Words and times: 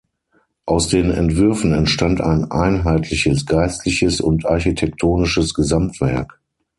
Aus 0.65 0.87
den 0.87 1.11
Entwürfen 1.11 1.73
entstand 1.73 2.21
ein 2.21 2.49
einheitliches, 2.49 3.45
geistliches 3.45 4.19
und 4.19 4.47
architektonisches 4.47 5.53
Gesamtwerk. 5.53 6.39